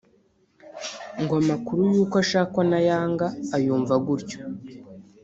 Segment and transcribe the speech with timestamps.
[1.21, 3.19] ngo amakuru y’uko ashakwa na Young
[3.55, 4.39] ayumva gutyo